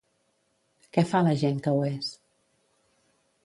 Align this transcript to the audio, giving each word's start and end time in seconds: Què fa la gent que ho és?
Què 0.97 1.03
fa 1.11 1.21
la 1.29 1.35
gent 1.43 1.61
que 1.67 1.77
ho 1.77 1.85
és? 1.93 2.11